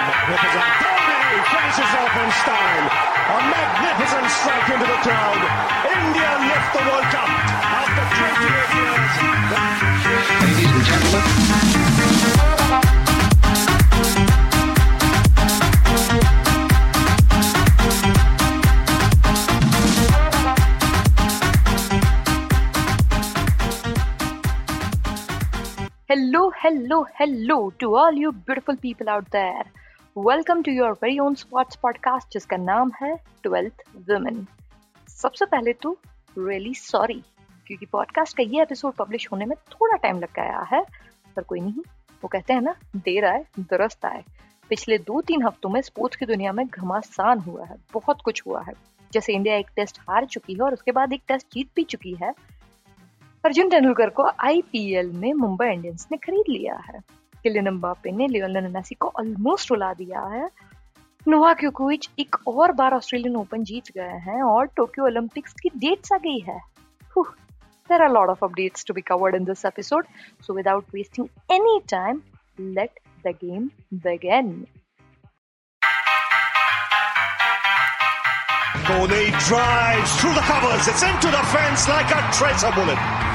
[0.00, 0.68] magnificent.
[0.82, 2.86] Dhoni finishes off in style.
[3.32, 5.42] A magnificent strike into the crowd.
[5.92, 7.30] India lift the World Cup
[7.80, 9.12] after 28 years.
[10.42, 11.24] Ladies and gentlemen.
[26.08, 29.64] Hello, hello, hello to all you beautiful people out there.
[30.18, 34.46] Welcome to your very own sports podcast, जिसका नाम है twelfth women
[35.08, 35.98] सबसे पहले तो
[36.38, 37.22] really sorry
[37.66, 40.84] क्योंकि podcast का ये episode publish होने में थोड़ा टाइम लग गया है,
[41.36, 41.82] पर कोई नहीं,
[42.22, 44.24] वो कहते हैं ना, देर आए, दुरुस्त आए।
[44.68, 48.62] पिछले दो तीन हफ्तों में स्पोर्ट्स की दुनिया में घमासान हुआ है, बहुत कुछ हुआ
[48.62, 48.72] है।
[49.12, 52.14] जैसे इंडिया एक टेस्ट हार चुकी है और उसके बाद एक टेस्ट जीत भी चुकी
[52.14, 52.34] है।
[53.44, 58.68] अर्जुन तेंदुलकर को आईपीएल में मुंबई इंडियंस ने खरीद लिया है। किलियन एम्बापे ने लियोनेल
[58.72, 60.48] मेसी को ऑलमोस्ट रुला दिया है
[61.28, 66.12] नोवाक योकोविच एक और बार ऑस्ट्रेलियन ओपन जीत गए हैं और टोक्यो ओलंपिक्स की डेट्स
[66.12, 66.60] आ गई है
[67.90, 70.06] There are a lot of updates to be covered in this episode,
[70.40, 72.22] so without wasting any time,
[72.58, 73.70] let the game
[74.02, 74.66] begin.
[78.84, 80.88] Dhoni drives through the covers.
[80.88, 83.31] It's into the fence like a tracer bullet.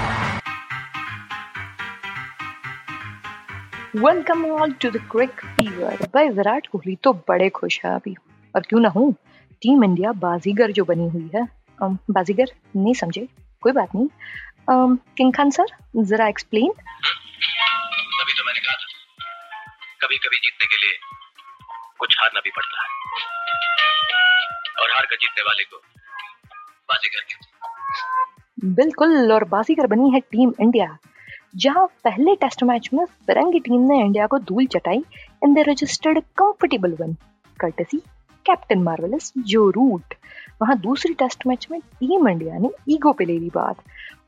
[3.97, 8.15] Welcome all to the Crick Fever भाई विराट कोहली तो बड़े खुश है। अभी
[8.55, 9.13] और क्यों ना हूँ?
[9.51, 11.47] टीम इंडिया बाजीगर जो बनी हुई है।
[11.81, 12.45] अम, बाजीगर
[12.75, 13.27] नहीं समझे।
[13.61, 14.07] कोई बात नहीं।
[14.69, 15.65] अम, किंग खान सर
[15.97, 18.85] जरा एक्सप्लेन तभी तो मैंने कहा था।
[20.01, 20.97] कभी कभी जीतने के लिए
[21.99, 22.89] कुछ हारना भी पड़ता है।
[24.83, 25.77] और हार कर जीतने वाले को
[26.89, 30.97] बाजीगर कहते बिल्कुल और बाजीगर बनी है टीम इंडिया
[31.53, 35.03] जहाँ पहले टेस्ट मैच में फिरंगी टीम ने इंडिया को धूल चटाई
[35.43, 37.13] in the registered comfortable one
[37.59, 37.97] courtesy
[38.45, 40.13] captain marvellous Joe Root
[40.61, 43.81] वहाँ दूसरी टेस्ट मैच में टीम इंडिया ने ईगो पे ले ली बात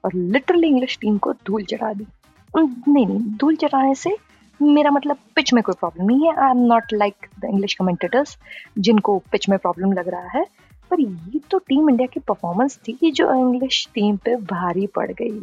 [0.05, 2.05] और लिटरली इंग्लिश टीम को धूल चटा दी।
[2.53, 4.15] नहीं नहीं, धूल चटाने से
[4.59, 8.37] मेरा मतलब पिच में कोई प्रॉब्लम नहीं है। I am not like the English commentators
[8.79, 10.45] जिनको पिच में प्रॉब्लम लग रहा है।
[10.91, 15.39] पर ये तो टीम इंडिया की परफॉर्मेंस थी जो इंग्लिश टीम पे भारी पड़ गई।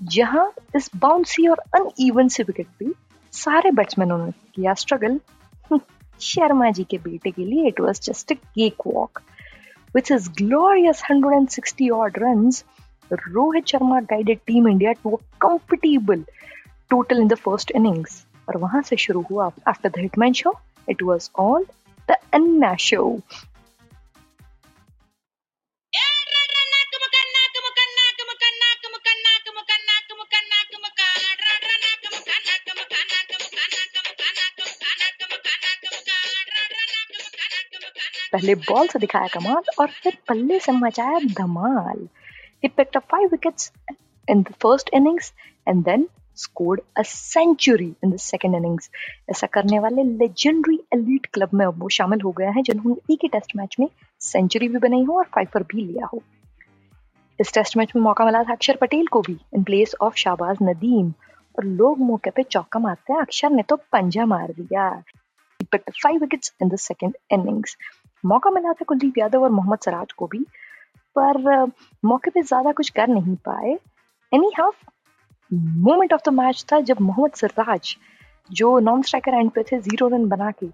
[0.00, 2.92] जहाँ इस बाउंसी और अनइवन से विकेट पे
[3.34, 5.18] सारे बैट्समैनों ने किया स्ट्रगल
[6.20, 9.20] शर्मा जी के बेटे के लिए it was just a cake walk
[9.94, 12.62] with his glorious 160 odd runs,
[13.12, 16.24] Rohit Sharma guided team India to a comfortable
[16.90, 20.52] total in the first innings और वहाँ से शुरू हुआ after the Hitman show
[20.88, 21.64] it was on
[22.08, 23.04] the Anna show
[38.38, 42.08] पहले ball से दिखाया कमाल और फिर पल्ले से मचाया धमाल
[42.64, 43.14] He picked up.
[49.30, 53.28] ऐसा करने वाले लेजेंडरी एलीट क्लब में अब वो शामिल हो हैं, जिन्होंने एक ही
[53.28, 53.88] टेस्ट मैच में
[54.20, 56.22] सेंचुरी भी बनाई हो और फाइफर भी लिया हो
[57.40, 60.56] इस टेस्ट मैच में मौका मिला था अक्षर पटेल को भी in place of Shahbaz
[60.62, 61.12] Nadeem
[61.58, 65.02] और लोग मौके पे चौका मारते हैं, अक्षर ने तो पंजा मार दिया
[65.62, 66.70] He picked up five wickets
[67.32, 67.64] in.
[68.24, 70.44] मौका मिला था कुलदीप यादव और मोहम्मद सराज को भी,
[71.16, 71.66] पर
[72.02, 73.72] मौके पे ज़्यादा कुछ कर नहीं पाए।
[74.58, 74.72] Anyhow
[75.50, 77.96] moment of the match था जब मोहम्मद सिराज,
[78.50, 80.66] जो नॉन स्ट्राइकर एंड पे थे ज़ीरो रन बना के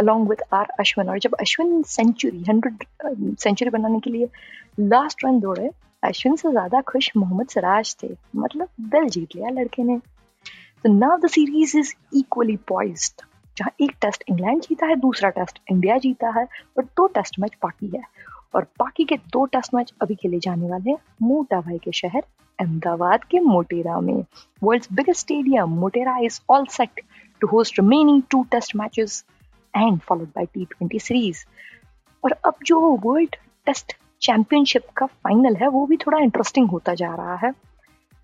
[0.00, 4.28] अलॉन्ग विद आर अश्विन और जब अश्विन सेंचुरी हंड्रेड सेंचुरी बनाने के लिए
[4.80, 5.70] लास्ट रन दौड़े
[6.02, 9.98] अश्विन से ज़्यादा खुश मोहम्मद सराज थे। मतलब दिल जीत लिया लड़के ने।
[10.84, 13.22] तो now the series is equally poised
[13.56, 16.46] जहाँ एक टेस्ट इंग्लैंड जीता है, दूसरा टेस्ट इंडिया जीता है
[16.78, 18.02] और दो टेस्ट मैच बाकी है।
[18.54, 22.22] और बाकी के दो टेस्ट मैच अभी खेले जाने वाले हैं मोटा भाई के शहर,
[22.58, 24.24] अहमदाबाद के मोटेरा में।
[24.62, 27.00] World's biggest stadium Motera is all set
[27.40, 29.24] to host remaining two test matches
[29.74, 31.44] and followed by T twenty series
[32.24, 33.36] और अब जो वर्ल्ड
[33.66, 37.50] टेस्ट चैंपियनशिप का फाइनल है, वो भी थोड़ा इंटरेस्टिंग होता जा रहा है।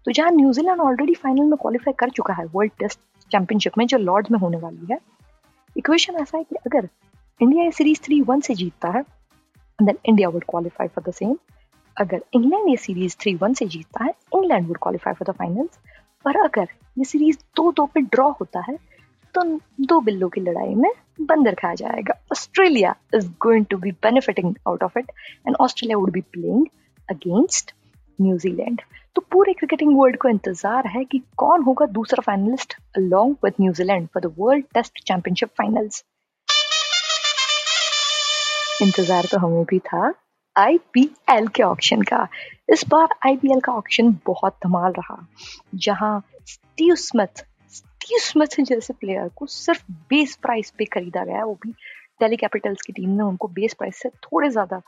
[0.06, 3.00] तो जहाँ न्यूजीलैंड ऑलरेडी फाइनल में क्वालिफाई कर चुका है वर्ल्ड टेस्ट
[3.30, 4.98] चैंपियनशिप में, जो लॉर्ड्स में होने वाली है
[5.76, 6.88] इक्वेशन ऐसा है कि अगर
[7.40, 9.02] इंडिया सीरीज़ थ्री वन से जीतता है
[9.78, 11.36] then India would qualify for the same
[11.96, 15.78] अगर इंग्लैंड ये सीरीज़ थ्री वन से जीतता है England would qualify for the finals
[16.24, 18.76] पर अगर ये सीरीज़ दो दो पे ड्रॉ होता है
[19.34, 19.42] तो
[19.80, 20.90] दो बिल्लों की लड़ाई में
[21.20, 25.10] बंदर खाया जाएगा। Australia is going to be benefiting out of it
[25.46, 26.66] and Australia would be playing
[27.08, 27.74] against
[28.20, 28.80] New Zealand
[29.16, 34.08] तो पूरे क्रिकेटिंग वर्ल्ड को इंतज़ार है कि कौन होगा दूसरा finalist along with New Zealand
[34.08, 36.04] for the World Test Championship finals
[38.82, 40.12] इंतज़ार तो हमें भी था
[40.56, 42.26] आईपीएल के ऑक्शन का।
[42.72, 45.16] इस बार आईपीएल का ऑक्शन बहुत धमाल रहा,
[45.74, 51.54] जहाँ स्टीव स्मिथ स्टीव स्मिथ जैसे प्लेयर को सिर्फ़ बेस प्राइस पे खरीदा गया वो
[51.62, 51.70] भी
[52.20, 54.78] दिल्ली कैपिटल्स की टीम ने उनको बेस प्राइस से थोड़े ज़्यादा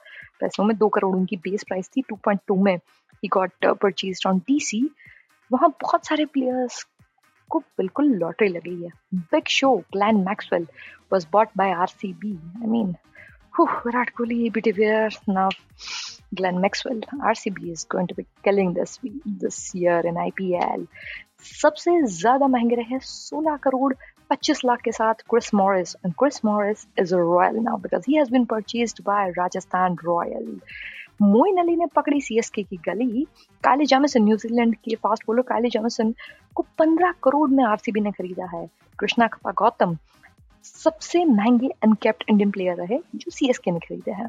[0.40, 2.78] पैसों में, दो करोड़ उनकी बेस प्राइस थी 2.2 में।
[3.24, 4.82] He got purchase on DC
[5.50, 6.82] वहाँ बहुत सारे प्लेयर्स
[7.50, 8.90] को बिल्कुल लॉटरी लगी है
[9.32, 10.66] big show Glenn Maxwell
[11.12, 12.94] was bought by RCB I mean
[13.54, 15.48] Virat Kohli, AB de Villiers, now
[16.34, 17.00] Glenn Maxwell.
[17.24, 20.86] RCB is going to be killing this this year in IPL.
[21.44, 23.92] सबसे ज़्यादा महँगे रहे 16 करोड़
[24.32, 28.16] 25 लाख के साथ Chris Morris and Chris Morris is a royal now because he
[28.16, 30.46] has been purchased by Rajasthan Royal
[31.20, 33.26] Moeen Ali ने पकड़ी CSK की गली।
[33.64, 36.14] काली जामिसन न्यूजीलैंड के फास्ट बॉलर काली जामिसन
[36.54, 38.66] को 15 करोड़ में आरसीबी ने खरीदा है।
[38.98, 39.96] कृष्णा कपा गौतम,
[40.64, 44.28] सबसे महँगे अनकेप्ट इंडियन प्लेयर रहे जो सीएसके ने खरीदे हैं।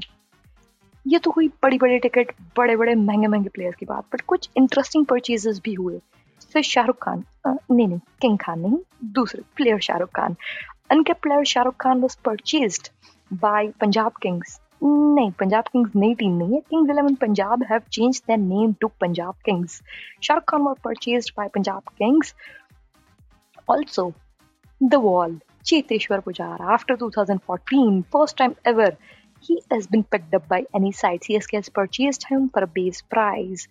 [1.06, 4.50] ये तो हुई बड़ी बड़ी टिकट बड़े बड़े महँगे महँगे प्लेयर्स की बात बट कुछ
[4.58, 6.00] इंटरेस्टिंग परचेजेस भी हुए।
[6.54, 10.36] फिर शाहरुख खान नहीं नहीं, किंग खान नहीं, दूसरे player Shahrukh Khan.
[10.92, 12.92] Uncapped player Shahrukh Khan was purchase
[13.34, 18.22] by Punjab Kings नहीं पंजाब किंग्स नई टीम नहीं है Kings Eleven Punjab have change
[18.28, 19.82] their name to Punjab Kings
[20.22, 22.36] Shahrukh Khan was purchase by Punjab Kings
[23.68, 24.12] also
[24.82, 28.96] the wall Cheteshwar Pujara after 2014, first time ever,
[29.44, 31.22] he has been picked up by any side.
[31.22, 33.68] CSK has purchased him for a base price.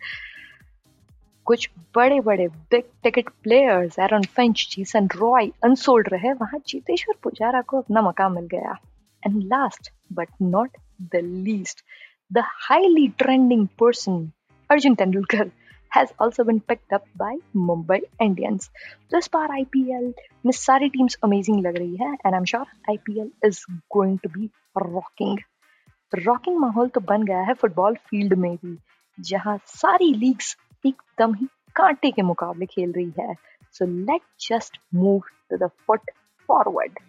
[1.46, 7.60] कुछ बड़े बड़े big ticket players Aaron Finch Jason Roy unsold रहे वहाँ चेतेश्वर पुजारा
[7.62, 8.76] को अपना मकाम मिल गया
[9.23, 10.77] And last but not
[11.13, 11.83] the least
[12.31, 14.29] the highly trending person
[14.69, 15.49] Arjun Tendulkar
[15.91, 18.69] has also been picked up by Mumbai Indians.
[19.11, 20.11] तो इस बार IPL
[20.45, 23.63] में सारी टीम्स अमेजिंग लग रही है and I am sure IPL is
[23.93, 25.39] going to be rocking
[26.13, 28.77] rocking माहौल तो बन गया है फुटबॉल फील्ड में भी
[29.17, 33.33] जहां सारी लीग्स एकदम ही कांटे के मुकाबले खेल रही है
[33.75, 36.11] so let just move to the foot
[36.49, 36.99] forward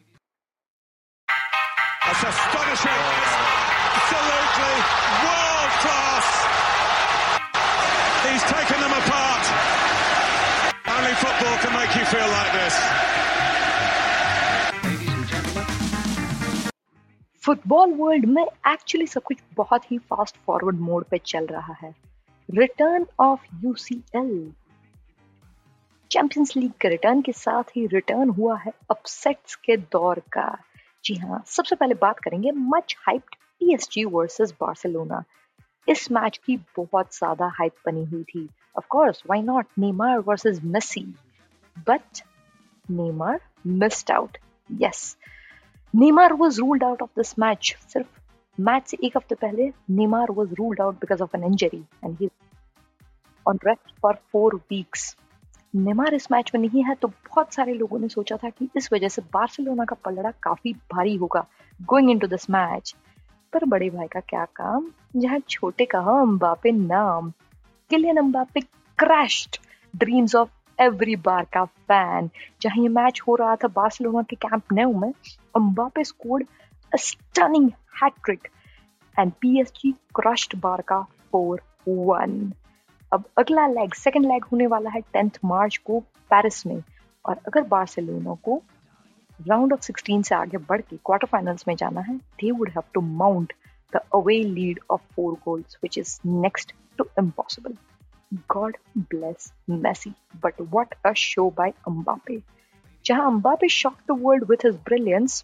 [2.15, 3.03] That's astonishing.
[3.91, 4.75] Absolutely
[5.19, 6.27] world class.
[8.23, 9.44] He's taken them apart.
[10.88, 12.75] Only football can make you feel like this.
[17.44, 21.94] Football world में एक्चुअली सब कुछ बहुत ही फास्ट फॉरवर्ड मोड पे चल रहा है
[22.50, 24.31] return of UCL
[26.12, 30.47] Champions League के return के साथ ही रिटर्न हुआ है अपसेट्स के दौर का
[31.05, 35.23] जी हाँ सबसे पहले बात करेंगे much hyped PSG versus Barcelona
[35.87, 38.47] इस मैच की बहुत ज़्यादा हाइप बनी हुई थी।
[38.77, 41.01] Of course why not Neymar versus Messi
[41.87, 42.21] but
[42.89, 44.37] Neymar missed out
[44.69, 45.15] yes
[45.93, 50.53] Neymar was ruled out of this match सिर्फ़ मैच से एक हफ़्ते पहले Neymar was
[50.53, 52.29] ruled out because of an injury and he
[53.45, 55.15] on rest for four weeks
[55.75, 58.89] Neymar इस match में नहीं है तो बहुत सारे लोगों ने सोचा था कि इस
[58.94, 61.45] वजह से बार्सिलोना का पलड़ा काफ़ी भारी होगा
[61.81, 62.95] गोइंग इनटू दिस मैच
[63.54, 64.88] पर बड़े भाई का क्या काम?
[65.16, 67.31] जहाँ छोटे का अम्बापे नाम।
[67.89, 68.62] Kylian Mbappe
[69.00, 69.57] crashed
[69.95, 70.50] dreams of
[70.81, 71.16] every
[71.54, 72.30] Barca fan
[72.62, 75.12] जहाँ ये मैच हो रहा था बार्सिलोना के कैंप नेउ में
[75.55, 76.46] Mbappe scored
[76.94, 78.51] stunning hat trick
[79.15, 82.55] and PSG crushed Barca 4-1.
[83.13, 86.00] अब अगला लेग सेकंड लेग होने वाला है टेंथ मार्च को
[86.31, 86.81] पेरिस में।
[87.25, 88.62] और अगर बार्सिलोना को
[89.39, 92.83] राउंड ऑफ़ 16 से आगे बढ़ के क्वार्टर फाइनल्स में जाना है they would have
[92.93, 93.53] to mount
[93.93, 97.75] the away lead of four goals which is next to impossible
[98.51, 102.39] God bless Messi but what a show by Mbappe
[103.05, 105.43] जहाँ Mbappe shock the world with his brilliance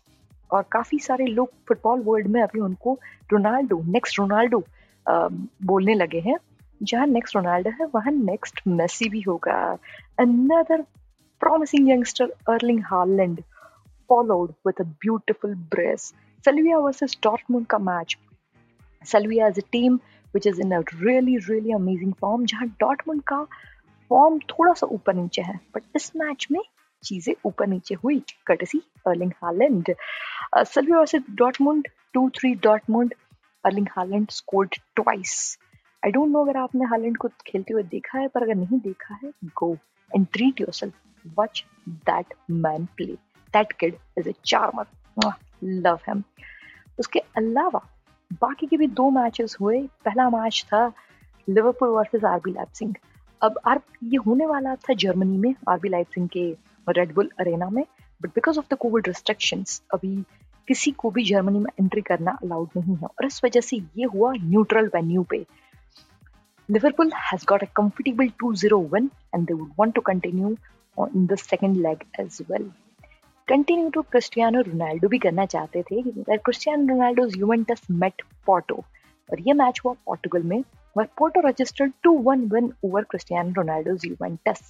[0.51, 2.97] और काफ़ी सारे लोग football world में अभी उनको
[3.31, 4.63] Ronaldo next Ronaldo
[5.65, 6.37] बोलने लगे हैं।
[6.81, 9.55] जहाँ नेक्स्ट रोनाल्डो है, वहाँ नेक्स्ट मेसी भी होगा।
[10.19, 10.81] Another
[11.41, 13.41] promising youngster Erling Haaland
[14.09, 16.13] followed with a beautiful brace
[16.45, 18.17] Sevilla versus Dortmund का match
[19.03, 19.95] Sevilla as a team
[20.33, 23.43] which is in a really really amazing form जहाँ डॉटमुंड का
[24.11, 26.59] form थोड़ा सा ऊपर नीचे है बट इस मैच में
[27.03, 29.93] चीज़ें ऊपर नीचे हुई courtesy Erling Haaland
[30.57, 33.13] Sevilla versus Dortmund two three Dortmund
[33.63, 35.35] Erling Haaland scored twice
[36.03, 39.19] I don't know अगर आपने हालैंड को खेलते हुए देखा है, पर अगर नहीं देखा
[39.23, 39.73] है go
[40.11, 43.13] and treat yourself watch that man play
[43.53, 44.85] that kid is a charmer
[45.63, 46.23] love him
[46.99, 47.81] उसके अलावा,
[48.41, 49.79] बाकी के भी दो मैचेस हुए.
[50.05, 50.85] पहला मैच था
[51.47, 52.93] लिवरपूल वर्सेस आरबी लाइप्सिंग
[53.41, 56.49] अब आर ये होने वाला था जर्मनी में आरबी लाइप्सिंग के
[56.87, 57.83] रेडबुल अरेना में.
[58.21, 60.15] But because of the covid restrictions अभी
[60.67, 63.05] किसी को भी जर्मनी में एंट्री करना अलाउड नहीं है.
[63.07, 65.45] और इस वजह से ये हुआ न्यूट्रल वेन्यू पे.
[66.70, 70.56] Liverpool has got a comfortable 2-0 win and they would want to continue
[70.96, 72.66] on the second leg as well.
[73.48, 78.74] Continue to Cristiano Ronaldo भी करना चाहते थे Cristiano Ronaldo Juventus met Porto
[79.30, 80.62] और ये मैच हुआ पोर्टुगल में
[80.96, 84.60] where Porto registered 2-1 win over Cristiano Ronaldo's Juventus.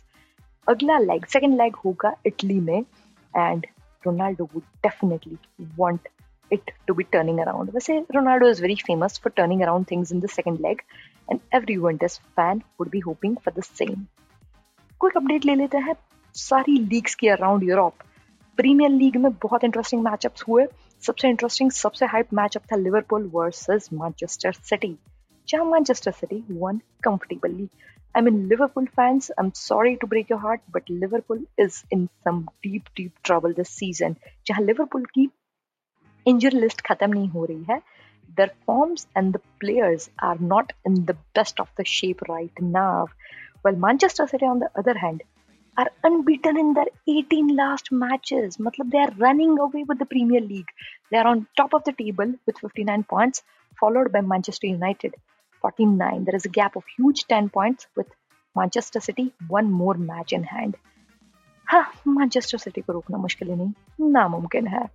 [0.69, 3.67] अगला leg second leg होगा इटली में and
[4.07, 5.39] Ronaldo would definitely
[5.79, 6.09] want
[6.55, 7.71] it to be turning around.
[7.75, 10.83] वैसे Ronaldo is very famous for turning around things in the second leg
[11.28, 14.08] And every Juventus fan would be hoping for the same.
[15.02, 15.94] Quick update ले लेते हैं
[16.36, 18.04] सारी leagues की around Europe
[18.58, 20.66] premiere league में बहुत interesting matchups हुए
[21.04, 24.96] सबसे interesting सबसे हाइप मैचअप था लिवरपूल वर्सेस मैनचेस्टर सिटी
[25.48, 27.70] जहाँ Manchester City won comfortably
[28.16, 32.50] I mean, Liverpool fans, I'm sorry to break your heart, but Liverpool is in some
[32.62, 34.16] deep, deep trouble this season.
[34.48, 35.30] जहाँ Liverpool की
[36.26, 37.82] injury list खत्म नहीं हो रही है
[38.37, 43.07] their forms and the players are not in the best of the shape right now.
[43.63, 45.23] While Manchester City, on the other hand,
[45.77, 48.57] are unbeaten in their 18 last matches.
[48.57, 50.69] Matlab, they are running away with the Premier League.
[51.11, 53.43] They are on top of the table with 59 points,
[53.81, 55.15] followed by Manchester United,
[55.61, 56.25] 49.
[56.25, 58.07] There is a gap of huge 10 points with
[58.55, 60.77] Manchester City, one more match in hand.
[61.69, 64.89] हाँ Manchester city को रोकना मुश्किल ही नहीं नामुमकिन है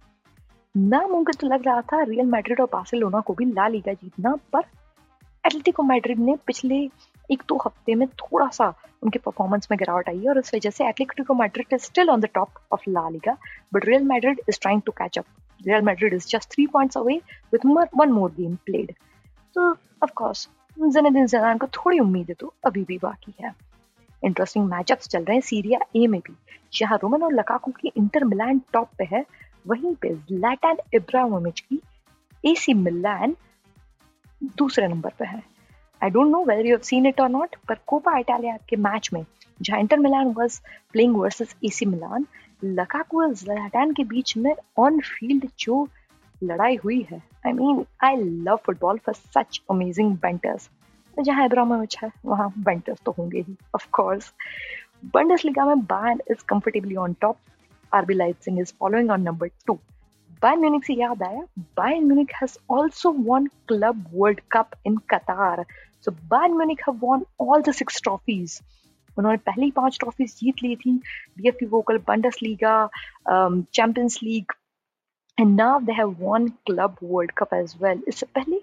[0.76, 4.62] नामुमकिन तो लग रहा था रियल मैड्रिड और बार्सिलोना को भी ला लीगा जीतना, पर
[5.44, 6.76] एटलेटिको मैड्रिड ने पिछले
[7.30, 8.66] एक दो हफ़्ते में थोड़ा सा
[9.02, 12.20] उनके परफॉर्मेंस में गिरावट आई है और इस वजह से Atletico Madrid is still on
[12.20, 13.36] the top of La Liga
[13.74, 15.24] but Real Madrid is trying to catch up
[15.60, 17.16] Real Madrid is just three points away
[17.52, 17.66] with
[17.96, 18.92] one more game played
[19.56, 23.54] तो of course Zinedine Zidane को थोड़ी उम्मीद है तो अभी भी बाकी है।
[24.22, 26.34] इंटरेस्टिंग मैचअप्स चल रहे हैं सीरिया ए में भी,
[26.74, 29.24] जहाँ रोमन और लकाकू की इंटर मिलान टॉप पे है।
[29.66, 31.80] वहीं पे लैटन इब्राहिमोविच की
[32.44, 33.36] एसी मिलान
[34.58, 35.42] दूसरे नंबर पे है।
[36.02, 39.10] I don't know whether you have seen it or not पर कोपा इटालिया के मैच
[39.12, 39.24] में
[39.60, 40.60] जहाँ Inter Milan was
[40.92, 42.26] playing versus AC Milan
[42.64, 45.86] Lukaku और ज़्लाटान के बीच में ऑन फ़ील्ड जो
[46.42, 50.68] लड़ाई हुई है। I mean I love football for such amazing banters
[51.16, 54.32] जहाँ इब्राहिमोविच है, वहाँ बेंटर्स तो होंगे ही ऑफ़ कोर्स
[55.14, 57.36] बंडसलीगा में Bayern is comfortably on top
[57.92, 59.78] RB light is following on number two
[60.42, 61.40] bye Munich से याद आया
[61.76, 65.64] bye Munich has also von club world cup इन कतार
[66.04, 68.60] सो bye Munich have won all the six trophies
[69.16, 70.92] उन्होंने पहली पाँच trophies जीत ली थी
[71.38, 72.76] B F vocal बंडस Liga
[73.28, 74.52] champions league
[75.38, 78.60] and now they have von club world cup as well इससे पहले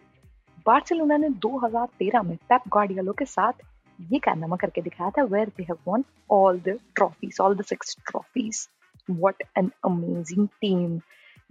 [0.65, 3.63] Barcelona ने 2013 में पेप गार्डियलो के साथ
[3.99, 7.95] ये कारनामा करके दिखाया था where they have won all the trophies all the six
[8.07, 8.67] trophies
[9.09, 10.99] what an amazing team.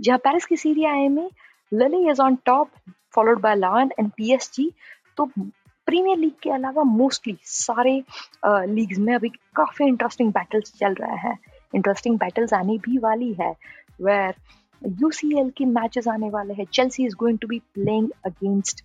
[0.01, 1.31] जहाँ पेरिस की सीरिया ए में
[1.75, 2.71] Lille is on top
[3.15, 4.71] followed by Lyon and PSG
[5.17, 5.31] तो
[5.87, 7.93] प्रीमियर लीग के अलावा मोस्टली सारे
[8.47, 11.39] लीग्स में अभी काफ़ी इंटरेस्टिंग बैटल्स चल रहे हैं।
[11.75, 13.55] इंटरेस्टिंग बैटल्स आने भी वाली है।
[14.03, 14.35] वेयर
[15.01, 18.85] यूसीएल के मैचेस आने वाले हैं। Chelsea is going to be playing against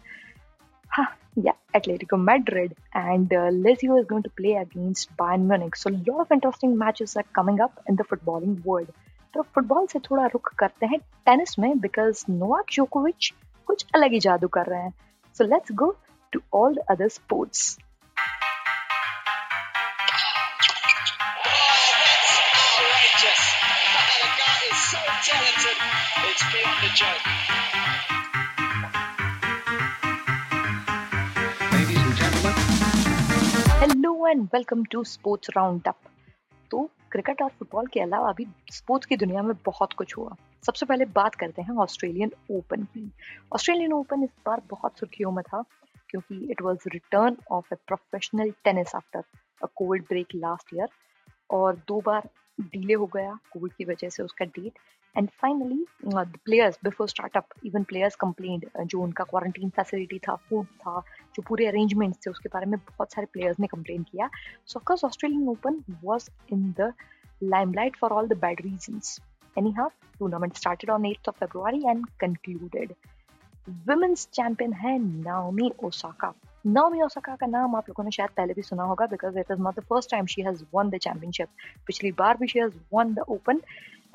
[1.36, 5.76] yeah, Atletico Madrid, and uh, Lazio is going to play against Bayern Munich.
[5.76, 8.90] So a lot of interesting matches are coming up in the footballing world.
[9.34, 13.34] तो football से थोड़ा रुख करते हैं tennis में because Novak जोकोविच
[13.68, 14.94] कुछ अलग ही जादू कर रहे हैं
[15.38, 15.96] so let's go
[16.34, 17.78] to all the other sports
[26.30, 27.37] It's beyond a joke.
[32.48, 35.98] Hello and welcome to sports round up
[36.72, 40.36] तो क्रिकेट और फुटबॉल के अलावा अभी स्पोर्ट्स की दुनिया में बहुत कुछ हुआ।
[40.66, 43.12] सबसे पहले बात करते हैं ऑस्ट्रेलियन ओपन की।
[43.54, 45.64] ऑस्ट्रेलियन ओपन इस बार बहुत सुर्खियों में था,
[46.10, 49.24] क्योंकि it was return of a professional tennis after
[49.62, 50.90] a covid break last year
[51.52, 54.80] और दो बार डिले हो गया कोविड की वजह से उसका date
[55.16, 61.02] and finally players before startup even players complained जो उनका क्वारंटीन फैसिलिटी था फ़ूड था
[61.38, 64.30] जो पूरे अरेंजमेंट्स थे, उसके बारे में बहुत सारे प्लेयर्स ने कंप्लेन किया।
[64.66, 66.94] So of course Australian Open was in the
[67.42, 69.20] limelight for all the bad reasons
[69.74, 72.94] anyhow tournament started on eighth of February and concluded
[73.88, 76.34] women's champion है नाओमी ओसाका
[76.66, 79.60] नाओमी ओसाका का नाम आप लोगों ने शायद पहले भी सुना होगा because it is
[79.62, 81.50] not the first time she has won the championship
[81.88, 83.62] पिछली बार भी she has won the Open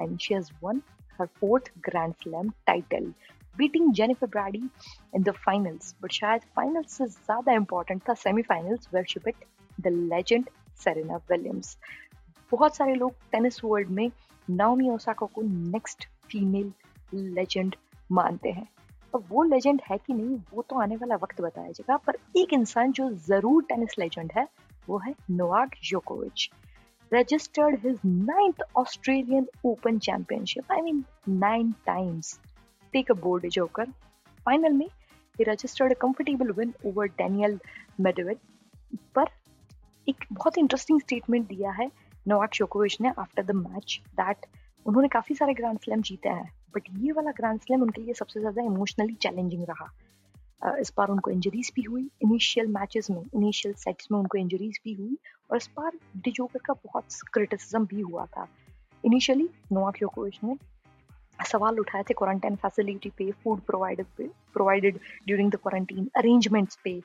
[0.00, 0.82] and she has won
[1.20, 3.12] her fourth Grand Slam title
[3.58, 4.62] beating Jennifer Brady
[5.14, 9.44] in the finals but शायद finals से ज़्यादा important था semifinals where she beat
[9.78, 10.48] the legend
[10.80, 11.76] Serena Williams
[12.52, 14.10] बहुत सारे लोग tennis world में
[14.48, 16.72] Naomi Osaka को next female
[17.14, 17.74] legend
[18.12, 18.68] मानते हैं।
[19.14, 22.52] अब वो लेजेंड है कि नहीं, वो तो आने वाला वक्त बताया जाएगा, पर एक
[22.52, 24.46] इंसान जो ज़रूर टेनिस लेजेंड है,
[24.88, 26.50] वो है नोवाक जोकोविच
[27.12, 32.38] registered his ninth Australian Open championship I mean nine times
[32.94, 33.86] Take a bold joker.
[34.46, 34.88] Final में
[35.38, 37.58] he registered a comfortable win over Daniel
[37.98, 38.38] Medvedev.
[39.16, 39.28] पर
[40.06, 41.90] एक बहुत इंटरेस्टिंग स्टेटमेंट दिया है
[42.26, 44.46] नोवाक जोकोविच ने आफ्टर द मैच दैट
[44.86, 48.40] उन्होंने काफ़ी सारे ग्रैंड स्लैम जीते हैं बट ये वाला ग्रैंड स्लैम उनके लिए सबसे
[48.40, 54.08] ज़्यादा इमोशनली चैलेंजिंग रहा इस बार उनको इंजरीज भी हुई इनिशियल मैचेस में इनिशियल सेट्स
[54.12, 55.16] में उनको इंजरीज भी हुई
[55.50, 58.46] और इस बार डिजोकर का बहुत क्रिटिसिज्म भी हुआ था
[59.04, 60.56] इनिशियली नोवाक योकोविच ने
[61.38, 67.00] सवाल उठाए थे क्वारंटाइन फैसिलिटी पे फ़ूड प्रोवाइडेड पे provided during the quarantine arrangements पे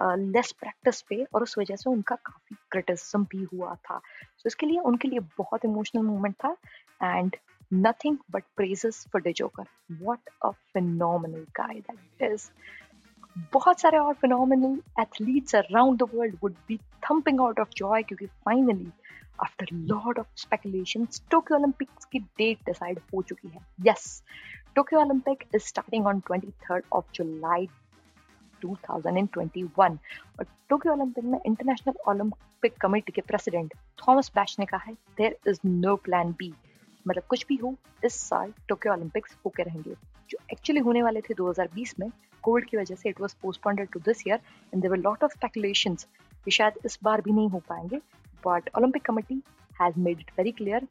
[0.00, 4.46] लेस प्रैक्टिस पे और उस वजह से उनका काफ़ी क्रिटिसिज्म भी हुआ था सो so,
[4.46, 6.56] इसके लिए उनके लिए बहुत इमोशनल मोमेंट था
[7.02, 7.36] and
[7.70, 9.66] nothing but praises for Joker.
[10.00, 12.50] What a phenomenal guy that is.
[13.52, 18.26] बहुत सारे और phenomenal athletes around the world would be thumping out of joy क्योंकि
[18.26, 18.90] finally
[19.42, 23.60] after lot of speculation Tokyo Olympics की date decide हो चुकी है.
[23.86, 24.22] Yes
[24.74, 27.68] Tokyo Olympic is starting on twenty third of July
[28.62, 29.98] 2021
[30.38, 35.36] और Tokyo Olympic में international Olympic committee के president Thomas Bach ने कहा है there
[35.48, 36.52] is no plan B
[37.06, 39.94] मतलब कुछ भी हो, इस साल टोक्यो ओलंपिक्स होके रहेंगे.
[40.30, 42.10] जो एक्चुअली होने वाले थे 2020 में
[42.42, 44.40] कोविड की वजह से it was postponed to this year
[44.74, 45.94] and there lot of speculation
[46.44, 48.00] कि शायद इस बार भी नहीं हो पाएँगे.
[48.46, 49.42] But Olympic Committee
[49.80, 50.86] has made it very clear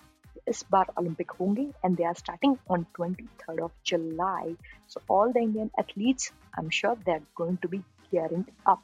[0.47, 4.55] इस बार ओलंपिक होंगे and they are starting on twenty third of July
[4.89, 7.81] so all the Indian athletes I am sure they are going to be
[8.13, 8.81] gearing up.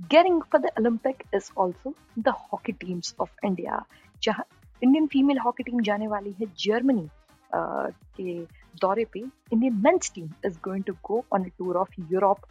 [0.00, 3.84] Gearing for the Olympic is also the hockey teams of India.
[4.22, 4.44] जहाँ
[4.82, 7.08] Indian female hockey team जाने वाली है Germany
[7.50, 8.34] के
[8.80, 12.46] दौरे पे Indian men's team is going to go on a tour of Europe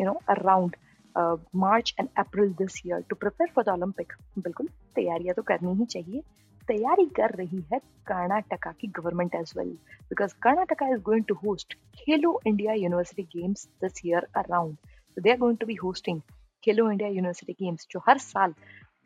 [0.00, 0.76] you know around
[1.16, 5.84] March and April this year to prepare for the Olympic बिल्कुल, तैयारियाँ तो करनी ही
[5.86, 6.22] चाहिए।
[6.68, 9.68] तैयारी कर रही है कर्नाटका की government as well
[10.10, 14.76] because Karnataka is going to host Khelo India university games this year around
[15.16, 16.20] they are going to be hosting
[16.64, 18.54] Khelo India university games जो हर साल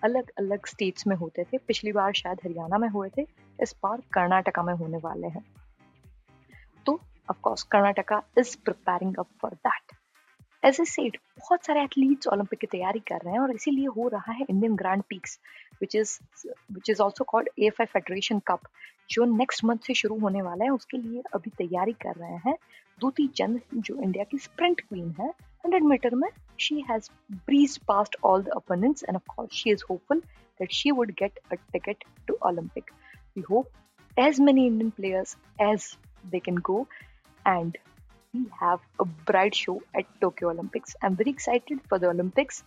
[0.05, 3.27] अलग अलग स्टेट्स में होते थे। पिछली बार शायद हरियाणा में हुए थे,
[3.59, 5.45] इस बार कर्नाटका में होने वाले हैं।
[6.87, 9.93] तो of course Karnataka is preparing up for that
[10.63, 14.09] as a set बहुत सारे एथलीट्स ओलंपिक की तैयारी कर रहे हैं और इसीलिए हो
[14.09, 15.39] रहा है Indian grand prix
[15.81, 16.19] which is
[16.73, 18.69] which is also called A F I federation cup
[19.11, 22.57] जो नेक्स्ट मंथ से शुरू होने वाला है। उसके लिए अभी तैयारी कर रहे हैं
[23.01, 26.29] दूती चंद जो इंडिया की स्प्रिंट क्वीन है। हंड्रेड मीटर में
[26.61, 29.19] she has breeze past all the and
[29.53, 32.91] she is hopeful that she would get a ticket to Olympic
[33.37, 35.95] we hope as many Indian players as
[36.27, 36.87] they can go
[37.45, 37.79] and
[38.33, 40.95] we have a bright show at Tokyo Olympics.
[41.03, 42.63] I'm very excited for the Olympics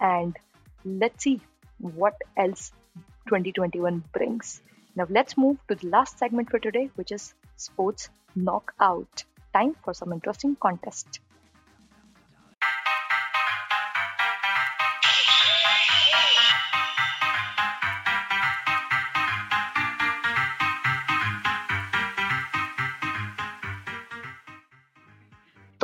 [0.00, 0.36] and
[0.84, 1.40] let's see
[1.78, 2.72] what else
[3.28, 4.62] 2021 brings.
[4.94, 9.24] Now let's move to the last segment for today, which is sports knockout.
[9.52, 11.20] Time for some interesting contest.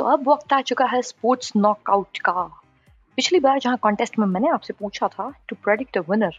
[0.05, 2.43] तो अब वक्त आ चुका है sports knockout का
[3.17, 6.35] पिछली बार जहाँ contest में मैंने आपसे पूछा था to predict winner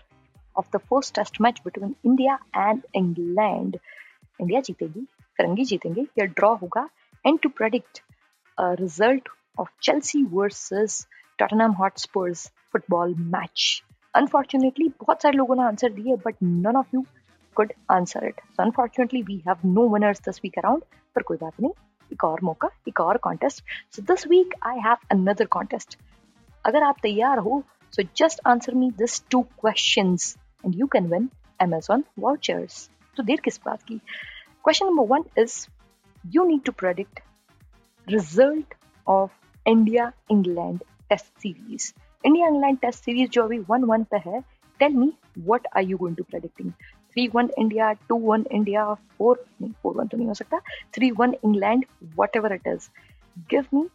[0.56, 3.76] of the first test match between India and England
[4.40, 5.04] India जीतेगी
[5.38, 6.88] फिरंगी जीतेंगे या ड्रॉ होगा
[7.24, 8.00] and to predict
[8.58, 11.06] result of Chelsea versus
[11.38, 13.82] Tottenham Hotspurs football match
[14.14, 17.04] unfortunately बहुत सारे लोगों ने आंसर दिए but none of you
[17.56, 18.40] could answer it.
[18.54, 20.82] So unfortunately, we have no winners week around.
[21.16, 21.70] पर कोई बात नहीं
[22.24, 25.98] और मौका, एक और contest so this week I have another contest
[26.64, 31.28] अगर आप तैयार हो so just answer me this two questions and you can win
[31.62, 32.88] Amazon vouchers.
[33.16, 33.98] तो देर किस बात की?
[34.64, 35.66] Question number one is
[36.26, 37.20] you need to predict
[38.08, 38.74] result
[39.06, 39.30] of
[39.66, 41.92] India England test series
[42.24, 44.40] India England test series जो अभी one one पे है
[44.78, 46.72] tell me what are you going to predicting
[47.16, 50.58] three one India two one India four नहीं four one तो नहीं हो सकता।
[50.94, 51.84] Three one England
[52.36, 52.88] whatever it is
[53.50, 53.86] give me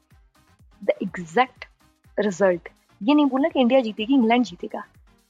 [0.82, 1.66] the exact
[2.18, 2.70] result
[3.02, 4.84] ये नहीं बोलना कि इंडिया जीतेगी इंग्लैंड जीतेगा।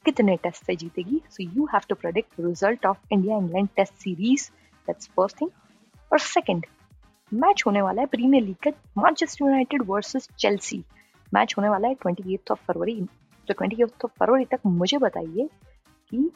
[0.06, 1.22] कितने टेस्ट से जीतेगी?
[1.30, 4.50] So you have to predict result of India England test series
[4.88, 5.50] that's first thing
[6.12, 6.66] और सेकेंड
[7.32, 10.84] मैच होने वाला है प्रीमियर लीग का Manchester United versus Chelsea
[11.34, 13.00] match होने वाला है ट्वेंटी एथ ऑफ़ फरवरी
[13.48, 15.50] तो ट्वेंटी एथ ऑफ़ फरवरी तक मुझे बताइए
[16.12, 16.30] कि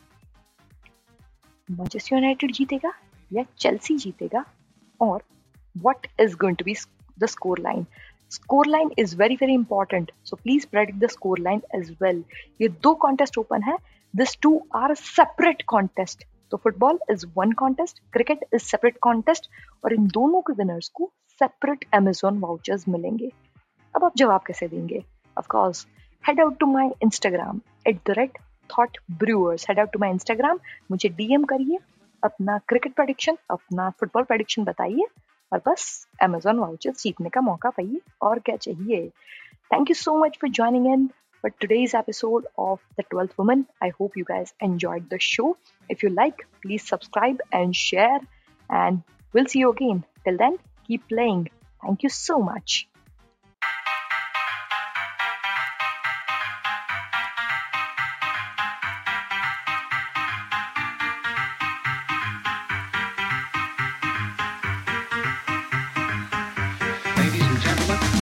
[1.69, 2.91] मैनचेस्टर यूनाइटेड जीतेगा
[3.32, 4.43] या चेल्सी जीतेगा?
[4.99, 5.23] और
[5.75, 6.75] what is going to be
[7.19, 7.86] the score line
[8.32, 12.23] score line is very very important so please predict the score line as well
[12.62, 13.78] ये दो कॉन्टेस्ट ओपन है.
[14.13, 19.49] This two are separate contest तो football is one contest cricket is separate contest
[19.84, 23.32] और इन दोनों के winners को separate Amazon vouchers मिलेंगे।
[23.93, 25.04] अब आप जवाब कैसे देंगे?
[25.38, 25.86] Of course
[26.23, 28.38] head out to my Instagram at the rate
[28.78, 30.60] thought brewers head out to my Instagram
[30.91, 31.78] मुझे डीएम करिए.
[32.23, 35.06] अपना क्रिकेट प्रोडिक्शन अपना फुटबॉल प्रोडिक्शन बताइए.
[35.51, 37.99] और बस अमेजोन वाउचर जीतने का मौका पाइए.
[38.21, 39.08] और क्या चाहिए?
[39.73, 41.08] Thank you so much for joining in
[41.43, 45.56] for today's episode of the twelfth woman I hope you guys enjoy the show
[45.89, 48.19] if you like please subscribe and share
[48.69, 48.99] and
[49.34, 52.86] will see you again till then keep playing thank you so much